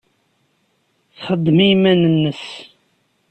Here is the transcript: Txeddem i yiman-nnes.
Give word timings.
Txeddem 1.15 1.57
i 1.65 1.67
yiman-nnes. 1.67 2.43